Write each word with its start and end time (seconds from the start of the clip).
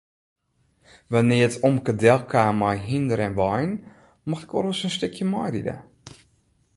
Wannear't 1.11 1.55
omke 1.67 1.93
delkaam 2.01 2.55
mei 2.61 2.77
hynder 2.87 3.19
en 3.27 3.37
wein 3.41 3.71
mocht 4.29 4.45
ik 4.47 4.53
wolris 4.55 4.83
in 4.87 4.93
stikje 4.95 5.25
meiride. 5.33 5.75